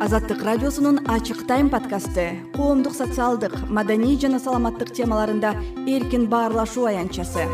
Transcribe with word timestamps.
азаттык 0.00 0.42
радиосунун 0.42 0.98
ачык 1.06 1.46
тайм 1.46 1.70
подкасты. 1.70 2.40
Коомдук 2.54 2.94
социалдык 2.94 3.54
маданий 3.70 4.18
жана 4.18 4.40
саламаттык 4.40 4.90
темаларында 4.92 5.54
эркин 5.86 6.26
баарлашуу 6.28 6.86
аянтчасы 6.90 7.46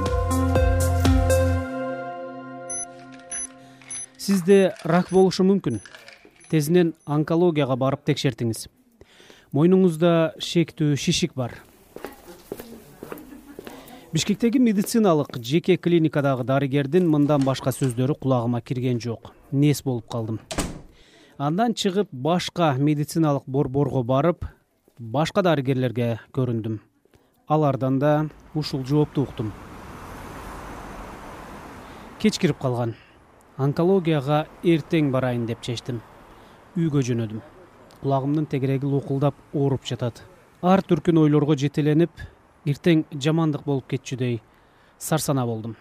сизде 4.16 4.74
рак 4.84 5.10
болушу 5.10 5.44
мүмкүн. 5.44 5.80
Тезинен 6.50 6.94
онкологияга 7.06 7.76
барып 7.76 8.04
текшертиңиз. 8.06 8.68
Мойнуңузда 9.52 10.36
шектүү 10.38 10.94
шишик 10.96 11.34
бар. 11.34 11.56
Бишкектеги 14.12 14.58
медициналык 14.58 15.36
жеке 15.38 15.76
клиникадагы 15.76 16.44
дарыгердин 16.44 17.10
мындан 17.10 17.44
башка 17.44 17.74
сөздөрү 17.74 18.18
кулагыма 18.22 18.60
кирген 18.60 19.00
жок. 19.00 19.34
Нес 19.50 19.82
болуп 19.82 20.08
калдым 20.10 20.40
андан 21.40 21.72
чыгып 21.72 22.10
башка 22.12 22.74
медициналык 22.76 23.46
борборго 23.46 24.02
барып 24.04 24.44
башка 24.98 25.40
дарыгерлерге 25.40 26.18
көрүндүм. 26.36 26.74
Алардан 27.48 27.98
да 27.98 28.10
ушул 28.54 28.82
жоопту 28.84 29.22
уктум. 29.22 29.48
Кеч 32.20 32.36
кирип 32.38 32.58
калган. 32.60 32.92
Онкологияга 33.56 34.42
эртең 34.62 35.08
барайын 35.14 35.46
деп 35.48 35.62
чечтим. 35.64 36.02
Үйгө 36.76 37.00
жөнөдүм. 37.08 37.40
Кулагымдын 38.02 38.44
тегереги 38.44 38.84
лукулдап 38.84 39.34
ооруп 39.54 39.88
жатат. 39.88 40.20
Ар 40.60 40.84
түркүн 40.84 41.22
ойлорго 41.22 41.56
жетеленип 41.56 42.20
эртең 42.68 43.06
жамандык 43.16 43.64
болуп 43.64 43.88
кетчүдөй 43.94 44.42
сарсанаа 44.98 45.46
болдум. 45.48 45.78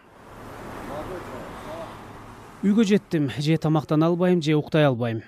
Үйгө 2.63 2.87
жеттим. 2.93 3.27
Же 3.39 3.57
тамактана 3.57 4.07
албайм 4.07 4.41
же 4.41 4.55
уктай 4.55 4.87
албайм 4.87 5.21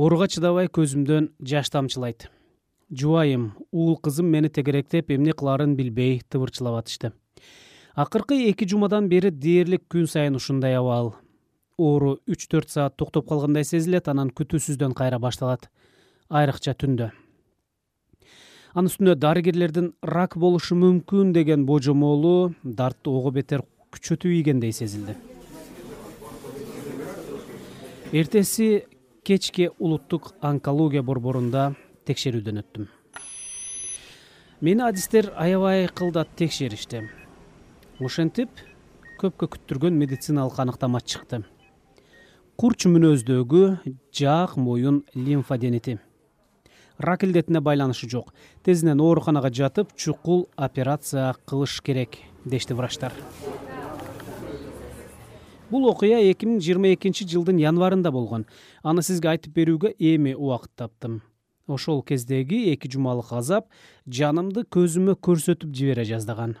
ооруга 0.00 0.30
чыдабай 0.32 0.70
көзүмдөн 0.72 1.26
жаш 1.44 1.68
тамчылайт. 1.74 2.30
Жубайым 2.88 3.50
уул 3.70 3.98
кызым 4.00 4.30
мени 4.32 4.48
тегеректеп 4.48 5.10
эмне 5.12 5.34
кылаарын 5.36 5.74
билбей 5.76 6.22
тыбырчылап 6.24 6.78
атышты. 6.78 7.10
Акыркы 7.94 8.38
эки 8.48 8.64
жумадан 8.64 9.10
бери 9.10 9.30
дээрлик 9.30 9.82
күн 9.92 10.06
сайын 10.08 10.38
ушундай 10.38 10.78
абал. 10.78 11.16
Оору 11.76 12.14
үч 12.26 12.46
төрт 12.48 12.70
саат 12.72 12.96
токтоп 12.96 13.28
калгандай 13.28 13.64
сезилет 13.64 14.08
анан 14.08 14.30
күтүүсүздөн 14.32 14.94
кайра 14.96 15.18
башталат. 15.20 15.68
Айрыкча 16.30 16.72
түндө. 16.72 17.10
Анын 18.72 18.88
үстүнө 18.88 19.16
дарыгерлердин 19.20 19.90
рак 20.00 20.38
болушу 20.38 20.78
мүмкүн 20.80 21.34
деген 21.36 21.66
божомолу 21.66 22.54
дартты 22.62 23.12
ого 23.12 23.34
бетер 23.36 23.66
күчөтүп 23.92 24.32
ийгендей 24.32 24.72
сезилди. 24.72 25.18
Эртеси 28.12 28.86
кечке 29.24 29.70
улуттук 29.78 30.34
онкология 30.42 31.02
борборунда 31.02 31.74
текшерүүдөн 32.08 32.62
өттүм. 32.62 32.88
Мени 34.60 34.84
адистер 34.84 35.32
аябай 35.36 35.88
кылдат 35.88 36.34
текшеришти. 36.36 37.06
Ошентип 38.00 38.50
көпкө 39.20 39.48
күттүргөн 39.56 39.96
медициналык 40.00 40.58
аныктама 40.60 41.00
чыкты. 41.00 41.44
Курч 42.56 42.86
мүнөздөгү 42.90 43.64
жаак 44.12 44.56
моюн 44.56 45.04
лимфаденити 45.14 45.98
рак 47.00 47.24
илдетине 47.24 47.60
байланышы 47.60 48.08
жок. 48.08 48.34
Тезинен 48.62 49.00
ооруканага 49.00 49.50
жатып 49.50 49.96
чукул 49.96 50.48
операция 50.56 51.34
кылыш 51.46 51.80
керек 51.80 52.20
дешти 52.44 52.74
врачтар 52.74 53.12
бул 55.70 55.86
окуя 55.90 56.18
эки 56.30 56.48
миң 56.48 56.60
жыйырма 56.62 56.92
экинчи 56.94 57.26
жылдын 57.30 57.60
январында 57.62 58.10
болгон. 58.12 58.46
Аны 58.82 59.02
сизге 59.06 59.30
айтып 59.32 59.54
берүүгө 59.54 59.94
эми 59.98 60.34
убакыт 60.34 60.72
таптым. 60.76 61.20
Ошол 61.70 62.02
кездеги 62.02 62.72
эки 62.72 62.90
жумалык 62.90 63.32
азап 63.32 63.68
жанымды 64.06 64.66
көзүмө 64.66 65.16
көрсөтүп 65.22 65.70
жибере 65.70 66.04
жаздаган. 66.04 66.56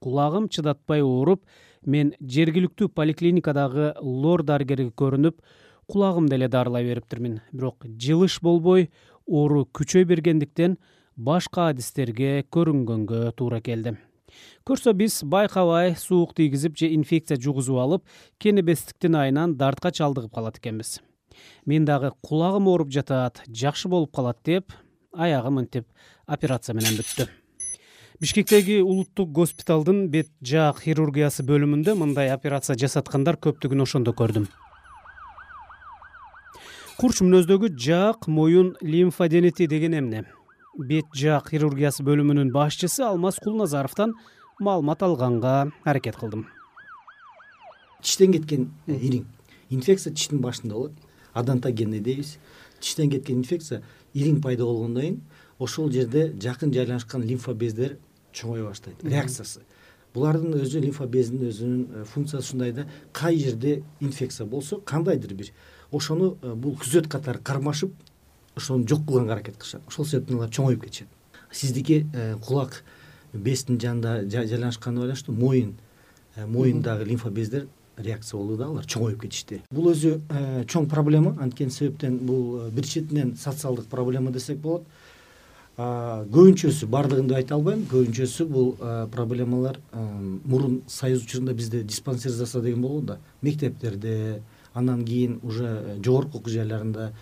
Кулагым 0.00 0.48
чыдатпай 0.48 1.04
ооруп 1.04 1.44
мен 1.84 2.14
жергиликтүү 2.20 2.88
поликлиникадагы 2.96 3.92
лор 4.00 4.42
дарыгерге 4.42 4.90
көрүнүп 4.96 5.42
кулагымды 5.86 6.38
эле 6.40 6.48
дарылай 6.48 6.84
бериптирмин. 6.88 7.40
Бирок 7.52 7.84
жылыш 7.84 8.40
болбой 8.40 8.88
оору 9.26 9.66
күчөй 9.68 10.08
бергендиктен 10.08 10.78
башка 11.16 11.68
адистерге 11.74 12.46
көрүнгөнгө 12.48 13.34
туура 13.36 13.60
келди 13.60 13.98
көрсө 14.66 14.94
биз 14.94 15.22
байкабай 15.24 15.96
суук 15.96 16.34
тийгизип 16.34 16.76
же 16.76 16.92
инфекция 16.94 17.38
жугузуп 17.40 17.78
алып 17.78 18.06
кенебестиктин 18.38 19.14
айынан 19.14 19.56
дартка 19.56 19.90
чалдыгып 19.90 20.34
калат 20.34 20.58
экенбиз. 20.58 21.00
Мен 21.66 21.84
дагы 21.84 22.12
кулагым 22.22 22.68
ооруп 22.68 22.90
жатат 22.90 23.42
жакшы 23.48 23.88
болуп 23.88 24.14
калат 24.14 24.38
деп 24.44 24.72
аягы 25.12 25.50
мынтип 25.50 25.86
операция 26.26 26.74
менен 26.74 26.98
бүттү 26.98 27.28
бишкектеги 28.20 28.82
улуттук 28.84 29.30
госпиталдын 29.32 30.02
бет 30.12 30.28
жаак 30.44 30.82
хирургиясы 30.84 31.40
бөлүмүндө 31.48 31.94
мындай 31.96 32.28
операция 32.34 32.76
жасаткандар 32.76 33.38
көптүгүн 33.40 33.80
ошондо 33.86 34.12
көрдүм. 34.12 34.44
Курч 37.00 37.22
мүнөздөгү 37.24 37.72
жаак 37.80 38.28
моюн 38.28 38.74
лимфаденити 38.84 39.66
деген 39.72 39.96
эмне 40.02 40.26
бет 40.78 41.06
жаак 41.16 41.50
хирургиясы 41.50 42.04
бөлүмүнүн 42.06 42.52
башчысы 42.54 43.02
алмаз 43.02 43.40
кулназаровдон 43.42 44.14
маалымат 44.60 45.02
алганга 45.02 45.72
аракет 45.84 46.16
кылдым. 46.16 46.46
Тиштен 48.02 48.32
кеткен 48.32 48.70
э, 48.86 48.94
ириң 48.94 49.26
инфекция 49.70 50.12
тиштин 50.14 50.40
башында 50.40 50.74
болот. 50.74 50.92
Адонтогенный 51.32 52.00
дейбиз. 52.00 52.38
Тиштен 52.80 53.10
кеткен 53.10 53.42
инфекция 53.42 53.82
ириң 54.14 54.40
пайда 54.42 54.64
болгондон 54.64 55.02
кийин 55.02 55.20
ошол 55.58 55.90
жерде 55.90 56.32
жакын 56.40 56.72
жайланышкан 56.72 57.22
лимфа 57.22 57.54
бездер 57.54 57.98
чоңое 58.32 58.64
баштайт 58.64 59.02
реакциясы. 59.04 59.62
Булардын 60.14 60.54
өзү 60.62 60.80
лимфа 60.82 61.06
бездин 61.06 61.48
өзүнүн 61.50 61.82
э, 61.82 62.04
функциясы 62.04 62.46
ушундай 62.46 62.72
да 62.72 62.86
кай 63.12 63.38
жерде 63.38 63.82
инфекция 64.00 64.46
болсо 64.46 64.80
кандайдыр 64.80 65.34
бир. 65.34 65.52
Ошону 65.90 66.36
э, 66.42 66.54
бул 66.54 66.76
күзөт 66.78 67.08
катары 67.08 67.38
кармашып 67.38 67.92
ошону 68.60 68.86
жок 68.88 69.04
кылганга 69.06 69.34
аракет 69.34 69.56
кылышат. 69.56 69.82
Ошол 69.88 70.06
себептен 70.06 70.36
алар 70.36 70.50
чоңоюп 70.50 70.84
кетишет. 70.84 71.08
Сиздики 71.50 72.06
э, 72.12 72.36
кулак 72.46 72.82
бездин 73.32 73.80
жанында 73.80 74.22
жайланышканына 74.30 75.06
байланыштуу 75.06 75.34
моюн 75.34 75.76
моюндагы 76.36 77.04
лимфа 77.04 77.30
бездер 77.30 77.66
реакция 77.96 78.38
болду 78.38 78.56
да 78.56 78.66
алар 78.66 78.86
чоңоюп 78.86 79.22
кетишти. 79.22 79.62
Бул 79.70 79.90
өзү 79.92 80.20
чоң 80.70 80.88
проблема 80.90 81.36
анткени 81.40 81.70
себептен 81.70 82.18
бул 82.18 82.70
бир 82.70 82.86
четинен 82.86 83.36
социалдык 83.36 83.88
проблема 83.90 84.30
десек 84.30 84.58
болот. 84.58 84.86
Көбүнчөсү 85.80 86.86
баардыгын 86.92 87.28
деп 87.30 87.38
айта 87.38 87.54
албайм 87.56 87.86
көбүнчөсү 87.88 88.46
бул 88.50 88.72
проблемалар 89.12 89.78
мурун 89.92 90.82
союз 90.86 91.24
учурунда 91.24 91.54
бизде 91.54 91.82
диспансеризация 91.82 92.62
деген 92.62 92.82
болгон 92.82 93.06
да 93.06 93.18
мектептерде 93.42 94.42
андан 94.74 95.04
кийин 95.04 95.40
уже 95.42 95.64
э, 95.66 95.98
жогорку 96.02 96.38
окуу 96.38 96.52
жайларында 96.52 97.12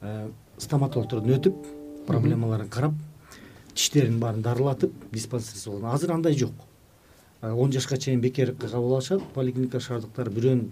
э, 0.00 0.28
стоматологдордон 0.60 1.36
өтүп 1.36 1.60
проблемаларын 2.06 2.68
карап 2.68 2.94
тиштерин 3.74 4.18
баарын 4.20 4.42
дарылатып 4.42 4.92
болгон. 5.12 5.90
Азыр 5.90 6.12
андай 6.12 6.34
жок. 6.34 6.52
Он 7.42 7.72
жашка 7.72 7.96
чейин 7.96 8.20
бекер 8.20 8.54
кабыл 8.54 8.94
алышат 8.94 9.22
поликлиника 9.34 9.80
шаардыктар 9.80 10.30
бирөөнүн 10.30 10.70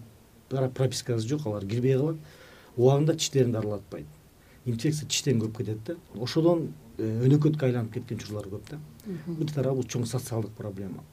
пропискасы 0.50 1.28
жок 1.28 1.46
алар 1.46 1.64
кирбей 1.64 1.96
калат. 1.96 2.16
Убагында 2.76 3.14
тиштерин 3.14 3.52
дарылатпайт. 3.52 4.06
Инфекция 4.66 5.08
тиштен 5.08 5.40
көп 5.40 5.56
кетет 5.58 5.78
да. 5.86 5.96
Ошодон 6.20 6.68
Э, 6.98 7.06
өнөкөткө 7.22 7.68
айланып 7.68 7.92
кеткен 7.94 8.18
учурлар 8.18 8.48
көп 8.50 8.72
да. 8.72 8.78
Бир 9.06 9.52
тарабы 9.54 9.78
бул 9.78 9.86
чоң 9.86 10.06
социалдык 10.10 10.50
проблема 10.58 11.04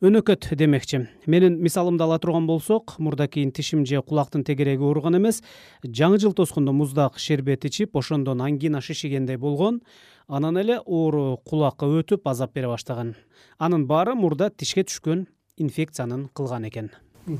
өнөкөт 0.00 0.46
демекчи. 0.56 1.02
Менин 1.28 1.58
мисалымды 1.60 2.04
ала 2.06 2.16
турган 2.18 2.46
болсок 2.48 2.94
мурда 2.98 3.26
кийин 3.28 3.52
тишим 3.52 3.84
же 3.84 4.00
кулактын 4.00 4.44
тегереги 4.44 4.80
ооруган 4.80 5.18
эмес. 5.18 5.42
Жаңы 5.84 6.16
жыл 6.18 6.32
тоскондо 6.32 6.72
муздак 6.72 7.18
шербет 7.18 7.66
ичип 7.68 7.96
ошондон 7.96 8.40
ангина 8.40 8.80
шишигендей 8.80 9.36
болгон. 9.36 9.82
Анан 10.26 10.56
эле 10.56 10.78
оору 10.78 11.36
кулакка 11.44 11.84
өтүп 11.84 12.24
азап 12.24 12.54
бере 12.54 12.68
баштаган. 12.68 13.14
Анын 13.58 13.84
баары 13.86 14.14
мурда 14.14 14.48
тишке 14.48 14.86
түшкөн 14.88 15.26
инфекциянын 15.58 16.30
кылганы 16.32 16.68
экен. 16.72 16.90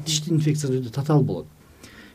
Тиштин 0.05 0.37
инфекциясы 0.37 0.83
өтө 0.83 0.93
татаал 0.93 1.25
болот. 1.25 1.47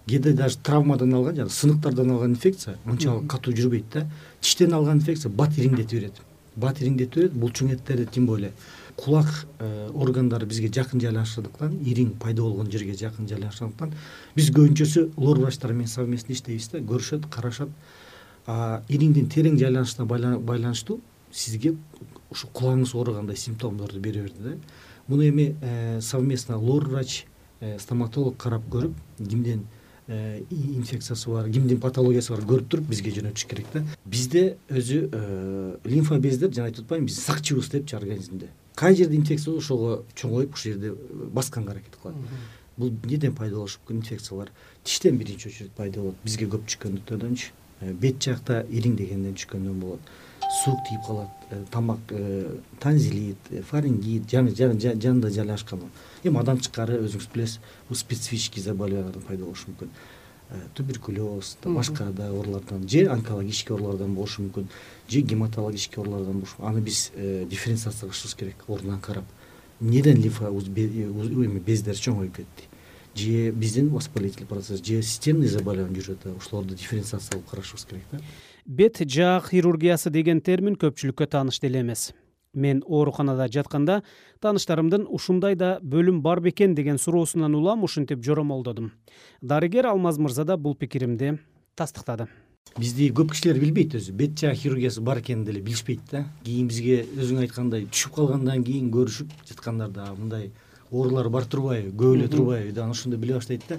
Кээде 0.06 0.34
даже 0.34 0.60
травмадан 0.60 1.14
алган 1.14 1.36
жана 1.36 1.50
сыныктардан 1.50 2.12
алган 2.12 2.38
инфекция 2.38 2.78
унчалык 2.86 3.26
катуу 3.32 3.56
жүрбөйт 3.58 3.90
да. 3.94 4.06
Тиштен 4.42 4.74
алган 4.74 5.00
инфекция 5.00 5.32
бат 5.32 5.58
ириңдетип 5.58 5.98
берет. 5.98 6.22
Бат 6.56 6.84
ириңдетип 6.84 7.16
берет 7.16 7.34
булчуң 7.34 7.74
эттерди 7.74 8.06
тем 8.06 8.28
более 8.28 8.52
кулак 8.96 9.28
э, 9.60 9.90
органдары 9.94 10.46
бизге 10.46 10.70
жакын 10.72 11.02
жайлашкандыктан 11.04 11.80
ириң 11.84 12.16
пайда 12.20 12.44
болгон 12.44 12.72
жерге 12.72 12.96
жакын 13.00 13.28
жайлашкандыктан 13.28 13.94
биз 14.36 14.52
көбүнчөсү 14.56 15.10
лор 15.18 15.40
врачтар 15.40 15.74
менен 15.74 15.92
совместно 15.92 16.34
иштейбиз 16.34 16.70
да 16.72 16.80
көрүшөт 16.80 17.30
карашат. 17.30 17.70
Ириңдин 18.46 19.28
терең 19.34 19.58
жайланышына 19.58 20.06
байланыштуу 20.40 21.00
сизге 21.36 21.76
ушу 22.32 22.48
кулагыңыз 22.54 22.94
ооругандай 22.96 23.38
симптомдорду 23.38 24.00
бере 24.00 24.22
берди 24.22 24.44
да. 24.44 24.58
Муну 25.08 25.28
эми 25.28 25.56
э, 25.62 26.02
совместно 26.02 26.58
лор 26.58 26.88
врач 26.88 27.26
э, 27.60 27.78
стоматолог 27.80 28.38
карап 28.38 28.64
көрүп 28.72 28.94
кимден 29.18 29.66
э, 30.08 30.44
инфекциясы 30.50 31.30
бар 31.30 31.50
кимдин 31.50 31.80
патологиясы 31.82 32.34
бар 32.34 32.44
көрүп 32.46 32.70
туруп 32.70 32.90
бизге 32.90 33.12
жөнөтүш 33.18 33.48
керек 33.50 33.72
да. 33.74 33.84
Бизде 34.06 34.58
өзү 34.70 35.80
лимфа 35.86 36.20
бездер 36.20 36.54
жана 36.54 36.70
айтып 36.70 36.86
атпаймынбы 36.86 37.12
биздин 37.12 37.26
сакчыбыз 37.26 37.72
депчи 37.74 37.98
организмде 37.98 38.50
кай 38.76 38.96
жерде 38.96 39.16
инфекция 39.16 39.54
болсо 39.54 39.76
ошого 39.76 40.04
чоңоюп 40.16 40.54
ушул 40.54 40.74
жерде 40.74 40.94
басканга 41.34 41.72
аракет 41.72 41.96
кылат. 42.02 42.16
Бул 42.78 42.90
эмнеден 42.90 43.36
пайда 43.36 43.56
болушу 43.56 43.80
мүмкүн 43.82 44.02
инфекциялар 44.02 44.52
тиштен 44.84 45.18
биринчи 45.18 45.48
очередь 45.48 45.72
пайда 45.72 46.02
болот 46.02 46.16
бизге 46.24 46.48
көп 46.52 46.68
түшкөндүктөрдөнчү 46.68 47.94
бет 48.02 48.22
жакта 48.24 48.66
ириңдегенден 48.70 49.36
түшкөндөн 49.36 49.80
болот. 49.80 50.12
Суук 50.64 50.80
тийип 50.88 51.02
калат 51.08 51.30
э, 51.50 51.64
тамак 51.72 52.00
э, 52.12 52.60
танзилит 52.80 53.38
э, 53.50 53.62
фарингит 53.62 54.30
жанында 54.30 55.30
жайлашкан 55.34 55.82
эми 56.24 56.38
андан 56.38 56.60
тышкары 56.62 57.00
өзүңүз 57.02 57.32
билесиз 57.34 57.60
бул 57.90 57.98
специфический 57.98 58.62
заболеваниялардан 58.62 59.26
пайда 59.26 59.44
болушу 59.44 59.72
мүмкүн 59.72 59.90
туберкулез 60.74 61.58
башка 61.64 62.06
да 62.12 62.30
оорулардан 62.30 62.88
же 62.88 63.08
онкологический 63.10 63.74
оорулардан 63.74 64.14
болушу 64.14 64.44
мүмкүн 64.44 64.68
же 65.10 65.22
гематологический 65.22 66.02
оорулардан 66.02 66.40
болушу. 66.40 66.56
Аны 66.60 66.82
биз 66.82 67.12
дифференциация 67.16 68.10
кылышыбыз 68.10 68.36
керек 68.36 68.56
ордунан 68.68 69.00
карап. 69.00 69.26
Эмнеден 69.82 70.22
лимфа 70.22 70.48
эме 70.48 71.60
бездер 71.60 71.96
чоңоюп 71.96 72.36
кетти? 72.38 72.70
Же 73.16 73.52
биздин 73.52 73.90
воспалительный 73.90 74.48
процесс 74.48 74.84
же 74.84 75.02
системный 75.02 75.48
заболевание 75.48 76.02
жүрүп 76.02 76.20
жатабы 76.24 76.38
ошолорду 76.38 76.76
дифференциация 76.76 77.32
кылып 77.32 77.50
карашыбыз 77.50 77.86
керек 77.86 78.04
да. 78.12 78.20
Бет 78.66 78.98
жаак 79.00 79.50
хирургиясы 79.52 80.10
деген 80.10 80.42
термин 80.42 80.76
көпчүлүккө 80.76 81.28
тааныш 81.28 81.60
деле 81.60 81.82
эмес 81.82 82.14
мен 82.56 82.84
ооруканада 82.88 83.48
жатканда 83.52 84.02
тааныштарымдын 84.42 85.06
ушундай 85.10 85.56
да 85.56 85.80
бөлүм 85.84 86.22
бар 86.22 86.40
бекен 86.40 86.76
деген 86.76 86.98
суроосунан 86.98 87.56
улам 87.56 87.84
ушинтип 87.84 88.24
жоромолдодум 88.24 88.92
дарыгер 89.42 89.86
алмаз 89.86 90.18
мырза 90.18 90.46
да 90.46 90.58
бул 90.58 90.76
пикиримди 90.76 91.38
тастыктады. 91.76 92.28
Бизди 92.80 93.08
көп 93.14 93.32
кишилер 93.32 93.60
билбейт 93.62 93.94
өзү. 93.96 94.12
Бет 94.12 94.40
жаак 94.40 94.58
хирургиясы 94.58 95.02
бар 95.02 95.20
экенин 95.22 95.46
деле 95.46 95.62
билишпейт 95.62 96.02
да. 96.12 96.26
Кийин 96.44 96.68
бизге 96.68 97.04
өзүң 97.16 97.44
айткандай 97.46 97.86
түшүп 97.92 98.16
калгандан 98.18 98.64
кийин 98.66 98.90
көрүшүп 98.92 99.32
жаткандарда 99.48 100.10
мындай 100.18 100.50
оорулар 100.92 101.30
бар 101.30 101.46
турбайбы 101.46 101.94
көп 101.96 102.18
эле 102.18 102.28
турбайбы 102.28 102.72
деп 102.72 102.84
анан 102.84 102.96
ошондо 102.96 103.18
биле 103.18 103.38
баштайт 103.38 103.64
да. 103.70 103.78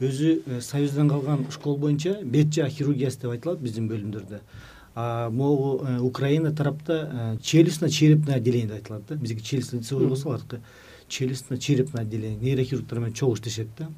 Өзү 0.00 0.42
э, 0.46 0.60
союздан 0.60 1.08
калган 1.08 1.46
школ 1.50 1.78
боюнча 1.78 2.18
бет 2.22 2.52
жаак 2.54 2.72
хирургиясы 2.72 3.22
деп 3.22 3.32
айтылат 3.32 3.62
биздин 3.62 3.88
бөлүмдөрдө 3.88 4.40
могу 4.94 5.84
э, 5.84 5.98
украина 6.00 6.52
тарапта 6.54 7.10
э, 7.12 7.42
челюстно 7.42 7.88
черепный 7.88 8.34
отделение 8.34 8.68
деп 8.68 8.76
айтылат 8.76 9.02
да. 9.08 9.14
Биздики 9.14 9.42
челюстно 9.42 9.78
лицевой 9.78 10.06
болсо 10.06 10.28
алардыкы 10.28 10.60
челюстно 11.08 11.58
черепный 11.58 12.02
отделение 12.02 12.38
нейрохирургдор 12.38 12.98
менен 13.00 13.14
чогуу 13.14 13.34
иштешет 13.34 13.68
да. 13.78 13.90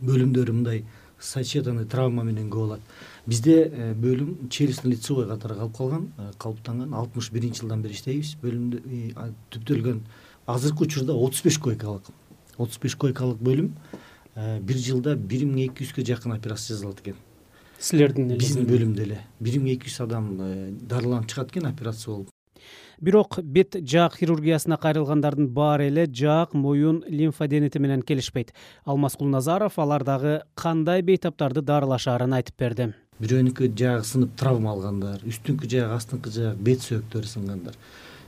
Бөлүмдөрү 0.00 0.52
мындай 0.52 0.84
сочетанный 1.18 1.84
травма 1.84 2.22
менен 2.24 2.50
көп 2.50 2.64
алат 2.64 2.80
бизде 3.26 3.94
бөлүм 4.00 4.48
челюстно 4.50 4.90
лицевой 4.90 5.26
катары 5.26 5.54
калып 5.54 5.76
калган 5.76 6.08
калыптанган. 6.38 6.94
Алтымыш 6.94 7.30
биринчи 7.32 7.62
жылдан 7.62 7.82
бери 7.82 7.94
иштейбиз. 7.94 8.36
Бөлүмдө 8.42 9.30
түптөлгөн 9.50 10.02
азыркы 10.46 10.84
учурда 10.84 11.14
отуз 11.14 11.42
беш 11.42 11.58
койкалык. 11.58 12.10
Отуз 12.58 12.78
беш 12.82 12.96
койкалык 12.96 13.40
бөлүм 13.40 13.72
э, 14.34 14.60
бир 14.60 14.76
жылда 14.76 15.16
бир 15.16 15.46
миң 15.48 15.70
эки 15.70 15.86
жүзгө 15.86 16.04
жакын 16.12 16.36
операция 16.36 16.76
жасалат 16.76 17.00
экен 17.00 17.16
силердин 17.84 18.30
эле 18.32 18.40
биздин 18.40 18.68
бөлүмдө 18.68 19.04
эле. 19.04 19.18
Бир 19.40 19.58
миң 19.60 19.76
эки 19.76 19.90
жүз 19.90 20.04
адам 20.06 20.30
э, 20.40 20.54
дарыланып 20.88 21.28
чыгат 21.30 21.52
экен 21.52 21.68
операция 21.68 22.14
болуп. 22.14 22.30
Бирок 23.00 23.38
бет 23.42 23.76
жаак 23.82 24.16
хирургиясына 24.16 24.78
кайрылгандардын 24.80 25.48
баары 25.52 25.88
эле 25.90 26.06
жаак 26.06 26.54
моюн 26.54 27.02
лимфоденити 27.08 27.78
менен 27.78 28.02
келишпейт. 28.02 28.54
Алмазкул 28.84 29.28
назаров 29.28 29.78
алардагы 29.78 30.42
кандай 30.54 31.02
бейтаптарды 31.02 31.60
дарылашаарын 31.60 32.38
айтып 32.38 32.56
берди. 32.58 32.92
Бирөөнүкү 33.20 33.68
жаагы 33.78 34.06
сынып 34.08 34.32
травма 34.38 34.72
алгандар 34.72 35.20
үстүңкү 35.26 35.68
жаак 35.70 35.98
астыңкы 35.98 36.32
жаак 36.34 36.56
бет 36.58 36.82
сөөктөрү 36.86 37.30
сынгандар 37.30 37.76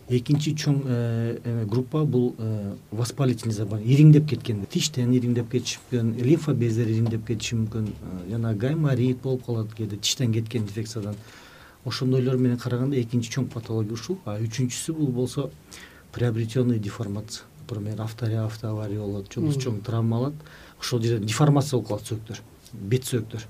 экинчи 0.08 0.54
чоң 0.54 0.82
э, 0.86 1.38
эме 1.44 1.64
группа 1.66 2.04
бул 2.04 2.34
э, 2.38 2.74
воспалительный 2.92 3.54
заболевание 3.54 3.94
ириңдеп 3.96 4.28
кеткен. 4.30 4.64
Тиштен 4.70 5.10
ириңдеп 5.12 5.50
кетиши 5.50 5.80
мүмкүн 5.90 6.12
лимфа 6.22 6.54
бездери 6.54 6.94
ириңдеп 6.94 7.26
кетиши 7.26 7.56
мүмкүн. 7.58 7.88
Э, 7.90 8.30
жана 8.30 8.54
гайморит 8.54 9.18
болуп 9.22 9.46
калат 9.46 9.74
кээде 9.74 9.96
тиштен 9.96 10.32
кеткен 10.32 10.62
инфекциядан. 10.62 11.16
Ошондойлор 11.84 12.36
менен 12.36 12.58
караганда 12.58 13.00
экинчи 13.00 13.32
чоң 13.34 13.48
патология 13.50 13.94
ушул. 13.94 14.20
А 14.24 14.38
үчүнчүсү 14.38 14.94
бул 14.94 15.10
болсо 15.10 15.50
приобретенный 16.12 16.78
деформация. 16.78 17.44
Например 17.60 18.02
автоавария 18.02 19.00
болот 19.00 19.32
же 19.32 19.40
болбосо 19.40 19.60
чоң 19.60 19.82
травма 19.82 20.18
алат. 20.18 20.34
Ошол 20.78 21.02
жерде 21.02 21.26
деформация 21.26 21.80
болуп 21.80 21.88
калат 21.88 22.06
сөөктөр 22.06 22.42
бет 22.72 23.10
сөөктөр. 23.10 23.42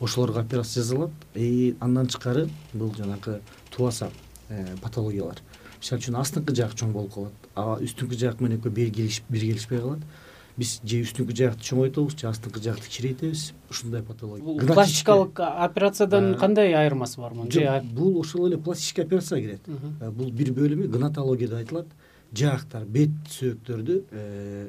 Ошолорго 0.00 0.40
операция 0.40 0.82
жасалат. 0.82 1.10
И 1.36 1.76
андан 1.78 2.08
тышкары 2.08 2.48
бул 2.72 2.92
жанагы 2.96 3.40
тубаса 3.70 4.10
патологиялар 4.82 5.38
мисалы 5.80 6.02
үчүн 6.02 6.18
астыңкы 6.20 6.54
жаак 6.56 6.74
чоң 6.78 6.92
болуп 6.94 7.14
калат. 7.14 7.46
А 7.54 7.78
үстүңкү 7.82 8.18
жаак 8.20 8.40
менен 8.40 8.60
экөө 8.60 8.72
бир 8.76 8.90
келишпей 8.94 9.80
калат. 9.80 10.04
Биз 10.60 10.80
же 10.84 11.00
үстүңкү 11.06 11.36
жаакты 11.36 11.64
чоңойтобуз 11.64 12.16
же 12.20 12.28
астыңкы 12.28 12.60
жаакты 12.60 12.90
кичирейтебиз 12.90 13.52
ушундай 13.70 14.02
патология. 14.02 14.44
Бул 14.44 14.60
пластикалык 14.60 15.40
операциядан 15.40 16.34
кандай 16.38 16.74
айырмасы 16.74 17.20
бар 17.20 17.32
мунун 17.32 17.52
жок 17.54 17.86
бул 17.96 18.18
ошол 18.20 18.48
эле 18.48 18.58
пластический 18.58 19.04
операцияга 19.04 19.46
кирет. 19.46 19.70
Э, 20.00 20.10
бул 20.10 20.30
бир 20.30 20.52
бөлүмү 20.52 20.90
гнатология 20.92 21.48
деп 21.48 21.62
айтылат. 21.62 21.86
Жаактар 22.36 22.84
бет 22.84 23.14
сөөктөрдү 23.38 24.02
э, 24.10 24.68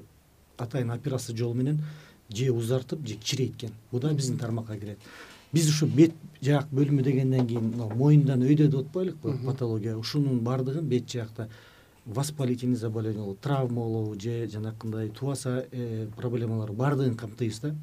атайын 0.58 0.92
операция 0.92 1.36
жолу 1.36 1.54
менен 1.54 1.82
же 2.30 2.52
узартып 2.52 3.06
же 3.08 3.16
кичирейткен 3.16 3.72
бул 3.92 4.00
да 4.00 4.14
биздин 4.14 4.38
тармакка 4.38 4.78
кирет 4.78 5.00
биз 5.54 5.70
ушу 5.70 5.88
бет 5.88 6.14
жаак 6.42 6.70
бөлүмү 6.72 7.04
дегенден 7.04 7.48
кийин 7.48 7.72
мына 7.74 7.90
моюндан 7.96 8.42
өйдө 8.42 8.68
деп 8.68 8.88
атпайлыкпы 8.88 9.38
патология. 9.46 9.98
Ушунун 9.98 10.40
баардыгын 10.40 10.88
бет 10.88 11.10
жаакта 11.10 11.50
воспалительный 12.06 12.76
заболевание 12.76 13.22
болобу 13.22 13.38
травма 13.42 13.82
болобу 13.82 14.20
же 14.20 14.48
жанакындай 14.48 15.10
тубаса 15.10 15.66
э, 15.72 16.08
проблемалар 16.16 16.72
баардыгын 16.72 17.16
камтыйбыз 17.16 17.60
да. 17.60 17.76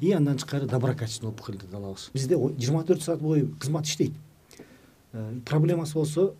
И 0.00 0.12
андан 0.12 0.38
тышкары 0.38 0.66
доброкачественный 0.66 1.32
опухольдорду 1.32 1.76
алабыз. 1.76 2.10
Бизде 2.14 2.36
жыйырма 2.36 2.84
төрт 2.84 3.02
саат 3.02 3.20
бою 3.20 3.54
кызмат 3.60 3.84
иштейт. 3.84 4.12
Э, 5.12 5.40
проблемасы 5.44 5.94
болсо 5.94 6.32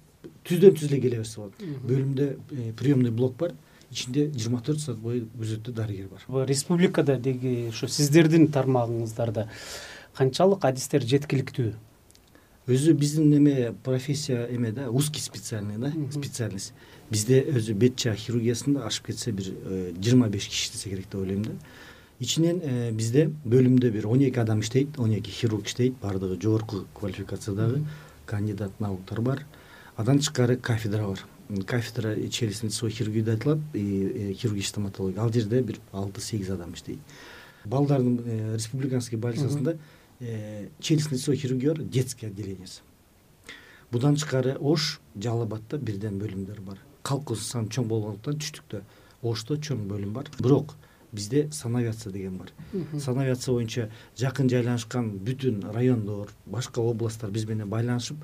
түздөн 0.44 0.74
түз 0.78 0.88
эле 0.88 1.00
келе 1.00 1.18
берсе 1.18 1.40
болот. 1.40 1.52
Бөлүмдө 1.84 2.30
э, 2.50 2.72
приемный 2.72 3.10
блок 3.10 3.36
бар 3.36 3.52
ичинде 3.90 4.30
жыйырма 4.30 4.62
төрт 4.64 4.80
саат 4.80 4.98
бою 4.98 5.28
күзөттүү 5.36 5.74
дарыгер 5.74 6.08
бар. 6.08 6.48
Республикада 6.48 7.18
деги 7.18 7.68
ушу 7.68 7.88
сиздердин 7.88 8.48
тармагыңыздарда 8.48 9.48
канчалык 10.18 10.64
адистер 10.66 11.04
жеткиликтүү? 11.06 11.72
Өзү 12.68 12.92
биздин 12.98 13.30
эме 13.38 13.72
профессия 13.84 14.48
эме 14.50 14.72
да 14.72 14.90
узкий 14.90 15.22
специальный 15.22 15.78
да 15.78 15.92
специальность. 16.12 16.72
Бизде 17.10 17.38
өзү 17.40 17.74
бет 17.74 17.96
жаак 18.02 18.18
хирургиясында 18.18 18.82
ашып 18.88 19.12
кетсе 19.12 19.32
бир 19.32 19.52
э, 19.54 19.92
жыйырма 19.94 20.28
беш 20.28 20.48
киши 20.50 20.66
иштесе 20.66 20.90
керек 20.90 21.06
деп 21.06 21.20
ойлойм 21.20 21.44
да. 21.44 21.54
Ичинен 22.18 22.60
э, 22.62 22.90
бизде 22.92 23.30
бөлүмдө 23.46 23.92
бир 23.94 24.08
он 24.08 24.20
эки 24.26 24.42
адам 24.42 24.60
иштейт 24.60 24.98
он 24.98 25.14
эки 25.14 25.30
хирург 25.30 25.66
иштейт. 25.66 25.94
Баардыгы 26.02 26.40
жогорку 26.42 26.84
квалификациядагы 26.98 27.84
кандидат 28.26 28.80
науктар 28.80 29.20
бар. 29.20 29.46
Андан 29.96 30.18
тышкары 30.18 30.56
кафедра 30.56 31.06
бар. 31.06 31.24
Кафедра 31.64 32.16
челюстно 32.28 32.66
лицевой 32.66 32.90
хирургия 32.90 33.24
деп 33.24 33.34
айтылат 33.34 33.58
и 33.72 34.32
э, 34.32 34.32
хирургический 34.34 34.74
стоматология. 34.74 35.22
Ал 35.22 35.32
жерде 35.32 35.62
бир 35.62 35.78
алты 35.92 36.20
сегиз 36.20 36.50
адам 36.50 36.74
иштейт. 36.74 36.98
Балдардын 37.64 38.54
республиканский 38.54 39.16
больницасында 39.18 39.78
Э, 40.20 40.68
хирургия 40.80 41.74
бар 41.74 41.84
детский 41.84 42.26
отделениясы 42.26 42.82
будан 43.90 44.16
тышкары 44.16 44.56
ош 44.60 45.00
жалал 45.14 45.42
абадта 45.42 45.78
бирден 45.78 46.18
бөлүмдөр 46.18 46.60
бар. 46.60 46.78
Калкыбыздын 47.02 47.46
саны 47.46 47.70
чоң 47.72 47.86
болгондуктан 47.88 48.38
түштүктө 48.42 48.82
ошто 49.22 49.56
чоң 49.56 49.86
бөлүм 49.88 50.12
бар. 50.12 50.28
Бирок 50.38 50.74
бизде 51.12 51.48
санавиация 51.52 52.12
деген 52.12 52.36
бар. 52.38 52.52
Санавиация 52.98 53.54
боюнча 53.54 53.88
жакын 54.18 54.50
жайланышкан 54.50 55.10
бүтүн 55.24 55.62
райондор 55.72 56.34
башка 56.46 56.82
областтар 56.82 57.30
биз 57.30 57.46
менен 57.48 57.70
байланышып 57.70 58.16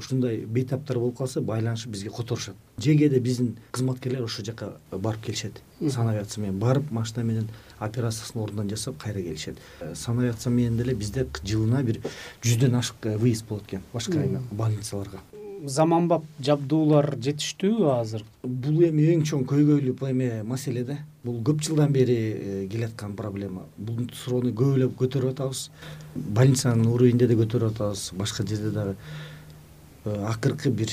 ушундай 0.00 0.44
бейтаптар 0.46 0.98
болуп 0.98 1.18
калса 1.18 1.40
байланышып 1.40 1.92
бизге 1.92 2.10
которушат. 2.10 2.56
Же 2.78 2.96
кээде 2.96 3.20
биздин 3.20 3.56
кызматкерлер 3.70 4.24
ошол 4.24 4.44
жака 4.44 4.72
барып 4.90 5.26
келишет. 5.26 5.62
Санавиация 5.80 6.42
менен 6.42 6.58
барып 6.58 6.90
машина 6.90 7.24
менен 7.24 7.48
операциясын 7.78 8.40
ордунан 8.40 8.70
жасап 8.70 8.98
кайра 9.02 9.22
келишет. 9.22 9.58
Э, 9.80 9.94
санавиация 9.94 10.50
менен 10.50 10.76
деле 10.76 10.94
бизде 10.94 11.26
жылына 11.44 11.82
бир 11.82 12.00
жүздөн 12.42 12.78
ашык 12.78 13.06
э, 13.06 13.16
выезд 13.16 13.46
болот 13.48 13.68
экен 13.68 13.82
башка 13.92 14.24
больницаларга. 14.50 15.20
Заманбап 15.64 16.24
жабдуулар 16.40 17.16
жетиштүүбү 17.20 17.88
азыр? 17.92 18.24
Бул 18.42 18.80
эми 18.86 19.10
эң 19.12 19.26
чоң 19.28 19.44
көйгөйлүү 19.48 20.08
эме 20.08 20.42
маселе 20.42 20.84
да. 20.88 20.96
Бул 21.24 21.42
көп 21.44 21.60
жылдан 21.66 21.92
бери 21.92 22.16
э, 22.16 22.68
келаткан 22.72 23.12
проблема. 23.16 23.66
Бул 23.76 24.06
суроону 24.22 24.54
көбүлөп 24.56 24.94
көтөрүп 24.96 25.34
атабыз. 25.34 25.66
Больницанын 26.14 26.88
уровенинде 26.88 27.28
да 27.28 27.36
көтөрүп 27.42 27.74
атабыз. 27.74 28.06
Башка 28.16 28.46
жерде 28.46 28.72
дагы 28.72 28.96
акыркы 30.04 30.70
бир 30.70 30.90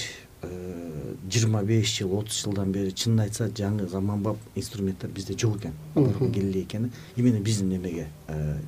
жыйырма 1.27 1.63
беш 1.65 1.97
жыл 1.97 2.13
отуз 2.19 2.43
жылдан 2.43 2.71
бери 2.71 2.91
чынын 2.93 3.25
айтса 3.25 3.47
жаңы 3.49 3.87
заманбап 3.89 4.37
инструменттер 4.55 5.09
бизде 5.09 5.33
жок 5.33 5.57
экен. 5.57 5.73
Аларга 5.95 6.29
келе 6.31 6.61
экен 6.61 6.91
именно 7.15 7.39
биздин 7.43 7.73
эмеге 7.75 8.05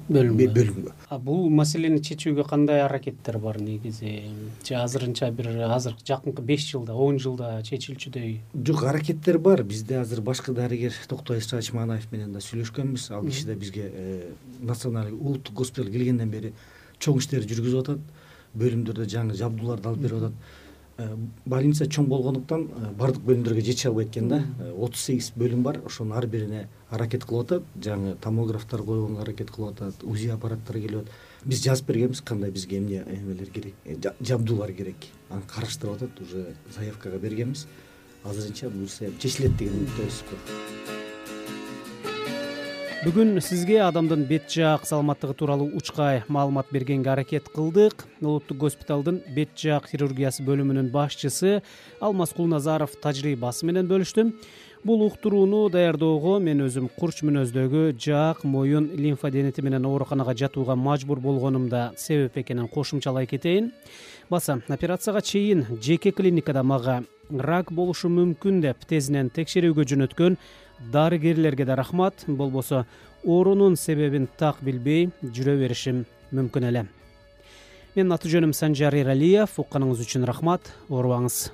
бөлүмгө. 0.09 0.47
бөлүмгө. 0.55 0.93
Бул 1.23 1.49
маселени 1.49 2.01
чечүүгө 2.01 2.47
кандай 2.49 2.81
аракеттер 2.83 3.37
бар 3.39 3.61
негизи? 3.61 4.31
Же 4.65 4.75
азырынча 4.75 5.29
бир 5.31 5.51
азыр 5.69 5.95
жакынкы 6.03 6.41
беш 6.41 6.65
жылда 6.71 6.95
он 6.95 7.19
жылда 7.19 7.61
чечилчүдөй? 7.63 8.39
Жок 8.65 8.83
аракеттер 8.83 9.37
бар. 9.39 9.63
Бизде 9.63 9.99
азыр 10.01 10.21
башкы 10.21 10.53
дарыгер 10.53 10.93
токтой 11.07 11.39
исраилович 11.39 11.71
манаев 11.73 12.11
менен 12.11 12.33
да 12.33 12.39
сүйлөшкөнбүз. 12.39 13.11
Ал 13.13 13.23
киши 13.23 13.45
да 13.45 13.55
бизге 13.55 14.33
национальный 14.59 15.13
улуттук 15.13 15.55
госпиталга 15.61 15.91
келгенден 15.91 16.29
бери 16.29 16.53
чоң 16.99 17.21
иштерди 17.21 17.53
жүргүзүп 17.53 17.85
атат 17.85 17.99
бөлүмдөрдө 18.57 19.05
жаңы 19.09 19.37
жабдууларды 19.37 19.89
алып 19.89 20.03
берип 20.05 20.17
атат. 20.23 20.33
Э, 20.99 21.15
больница 21.45 21.85
чоң 21.87 22.09
болгондуктан 22.11 22.65
э, 22.67 22.89
баардык 22.99 23.23
бөлүмдөргө 23.23 23.63
жете 23.63 23.87
албайт 23.87 24.09
экен 24.09 24.27
да. 24.27 24.41
Э, 24.59 24.71
отуз 24.73 25.05
сегиз 25.07 25.31
бөлүм 25.37 25.63
бар. 25.63 25.79
Ошонун 25.85 26.17
ар 26.17 26.27
бирине 26.27 26.67
аракет 26.89 27.23
кылып 27.23 27.45
атат. 27.45 27.71
Жаңы 27.79 28.17
томографтар 28.19 28.83
коюлганга 28.83 29.23
аракет 29.23 29.51
кылып 29.55 29.77
атат 29.77 30.03
узи 30.03 30.27
аппараттар 30.35 30.75
келип 30.75 31.05
атат. 31.05 31.15
Биз 31.45 31.63
жазып 31.63 31.87
бергенбиз 31.87 32.21
кандай 32.21 32.51
бизге 32.51 32.79
эмне 32.79 33.05
эмелер 33.07 33.49
керек 33.49 33.75
жабдуулар 34.19 34.73
керек 34.73 35.07
аны 35.29 35.47
караштырып 35.47 35.95
атат. 35.95 36.21
Уже 36.21 36.55
заявкага 36.75 37.17
бергенбиз. 37.17 37.67
Азырынча 38.23 38.69
буюрса 38.69 39.13
чечилет 39.19 39.55
деген 39.57 39.85
үмүттөбүз 39.85 40.98
бүгүн 42.99 43.37
сизге 43.39 43.77
адамдын 43.79 44.25
бет 44.27 44.49
жаак 44.51 44.83
саламаттыгы 44.83 45.31
тууралуу 45.39 45.69
учкай 45.79 46.25
маалымат 46.27 46.67
бергенге 46.67 47.13
аракет 47.13 47.47
кылдык. 47.47 48.03
Улуттук 48.19 48.57
госпиталдын 48.57 49.21
бет 49.31 49.53
жаак 49.55 49.87
хирургиясы 49.87 50.43
бөлүмүнүн 50.43 50.89
башчысы 50.91 51.61
алмаз 52.01 52.33
кулназаров 52.35 52.97
тажрыйбасы 52.99 53.63
менен 53.69 53.87
бөлүштү 53.87 54.25
бул 54.83 55.05
уктурууну 55.05 55.69
даярдоого 55.71 56.41
мен 56.43 56.65
өзүм 56.65 56.89
курч 56.99 57.21
мүнөздөгү 57.23 57.93
жаак 57.95 58.43
моюн 58.43 58.91
лимфоденити 58.91 59.63
менен 59.63 59.87
ооруканага 59.87 60.35
жатууга 60.35 60.75
мажбур 60.75 61.23
болгонум 61.23 61.69
да 61.69 61.93
себеп 61.95 62.35
экенин 62.43 62.67
кошумчалай 62.67 63.27
кетейин. 63.27 63.71
Баса 64.29 64.61
операцияга 64.67 65.21
чейин 65.21 65.65
жеке 65.81 66.11
клиникада 66.11 66.63
мага 66.63 67.03
рак 67.29 67.71
болушу 67.71 68.09
мүмкүн 68.09 68.61
деп 68.61 68.85
тезинен 68.89 69.29
текшерүүгө 69.29 69.85
жөнөткөн 69.91 70.37
дарыгерлерге 70.79 71.65
да 71.65 71.75
рахмат. 71.75 72.25
Болбосо 72.27 72.85
оорунун 73.25 73.75
себебин 73.75 74.27
так 74.37 74.57
билбей 74.61 75.09
жүрө 75.23 75.57
беришим 75.59 76.05
мүмкүн 76.31 76.69
эле. 76.69 76.85
Менин 77.95 78.13
аты 78.13 78.29
жөнүм 78.29 78.53
санжар 78.53 78.95
эралиев 78.95 79.57
укканыңыз 79.59 80.03
үчүн 80.05 80.27
рахмат. 80.29 80.71
Оорубаңыз. 80.89 81.49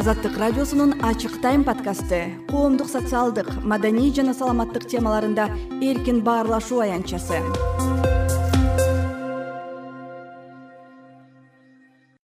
Азаттык 0.00 0.38
радиосунун 0.40 0.94
ачык 1.04 1.40
тайм 1.42 1.64
подкасты 1.64 2.20
коомдук 2.48 2.88
социалдык 2.88 3.50
маданий 3.62 4.14
жана 4.14 4.32
саламаттык 4.32 4.86
темаларында 4.88 5.50
эркин 5.82 6.22
баарлашуу 6.24 6.80
аянтчасы 6.86 7.42